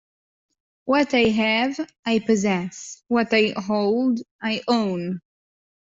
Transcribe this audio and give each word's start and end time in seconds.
What 0.85 1.13
I 1.13 1.25
have, 1.29 1.79
I 2.03 2.17
possess; 2.17 3.03
what 3.07 3.31
I 3.35 3.53
hold, 3.55 4.19
I 4.41 4.63
own. 4.67 5.21